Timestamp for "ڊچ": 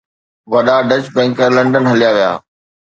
0.89-1.03